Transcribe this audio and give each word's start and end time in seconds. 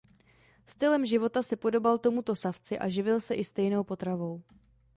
Stylem 0.65 1.05
života 1.05 1.43
se 1.43 1.55
podobal 1.55 1.97
tomuto 1.97 2.35
savci 2.35 2.79
a 2.79 2.89
živil 2.89 3.19
se 3.21 3.35
i 3.35 3.43
stejnou 3.43 3.83
potravou. 3.83 4.41